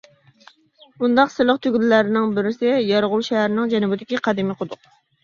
[1.01, 4.91] بۇنداق سىرلىق تۈگۈنلەرنىڭ بىرسى يارغول شەھىرىنىڭ جەنۇبىدىكى قەدىمىي قۇدۇق.